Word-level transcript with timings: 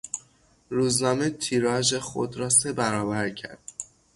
روزنامه 0.69 1.29
تیراژ 1.29 1.93
خود 1.93 2.37
را 2.37 2.49
سه 2.49 2.73
برابر 2.73 3.29
کرد. 3.29 3.59